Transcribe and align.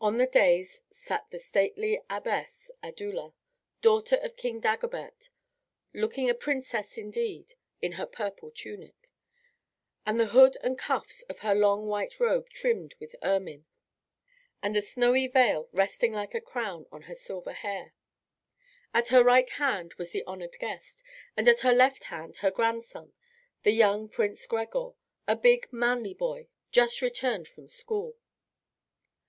On 0.00 0.18
the 0.18 0.26
dais 0.26 0.82
sat 0.90 1.30
the 1.30 1.38
stately 1.38 2.00
Abbess 2.10 2.72
Addula, 2.82 3.32
daughter 3.80 4.16
of 4.16 4.34
King 4.36 4.60
Dagobert, 4.60 5.30
looking 5.94 6.28
a 6.28 6.34
princess 6.34 6.98
indeed, 6.98 7.54
in 7.80 7.92
her 7.92 8.04
purple 8.04 8.50
tunic, 8.50 9.08
with 10.04 10.16
the 10.16 10.26
hood 10.26 10.56
and 10.64 10.76
cuffs 10.76 11.22
of 11.30 11.38
her 11.46 11.54
long 11.54 11.86
white 11.86 12.18
robe 12.18 12.48
trimmed 12.50 12.96
with 12.98 13.14
ermine, 13.22 13.66
and 14.60 14.76
a 14.76 14.82
snowy 14.82 15.28
veil 15.28 15.68
resting 15.70 16.12
like 16.12 16.34
a 16.34 16.40
crown 16.40 16.86
on 16.90 17.02
her 17.02 17.14
silver 17.14 17.52
hair. 17.52 17.94
At 18.92 19.10
her 19.10 19.22
right 19.22 19.48
hand 19.48 19.94
was 19.94 20.10
the 20.10 20.24
honoured 20.26 20.58
guest, 20.58 21.04
and 21.36 21.46
at 21.46 21.60
her 21.60 21.72
left 21.72 22.02
hand 22.02 22.38
her 22.38 22.50
grandson, 22.50 23.12
the 23.62 23.70
young 23.70 24.08
Prince 24.08 24.44
Gregor, 24.44 24.94
a 25.28 25.36
big, 25.36 25.72
manly 25.72 26.14
boy, 26.14 26.48
just 26.72 27.00
returned 27.00 27.46
from 27.46 27.68
school. 27.68 28.16